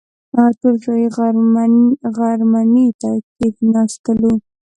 [0.59, 1.07] ټول شاهي
[2.51, 4.33] غرمنۍ ته کښېنستلو.